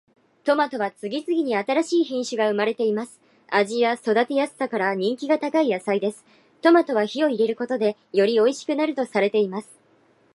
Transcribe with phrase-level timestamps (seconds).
[0.45, 3.21] トマトは次々に新しい品種が生まれています。
[3.51, 6.25] 味や育てやすさから人気が高い野菜です。
[6.63, 9.69] トマトは火を入れることでよりおいしくなるとされています。